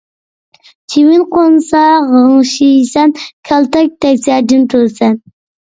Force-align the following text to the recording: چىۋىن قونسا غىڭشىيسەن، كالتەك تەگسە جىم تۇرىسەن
چىۋىن 0.93 1.25
قونسا 1.35 1.83
غىڭشىيسەن، 2.15 3.17
كالتەك 3.51 3.95
تەگسە 4.07 4.45
جىم 4.53 4.67
تۇرىسەن 4.75 5.25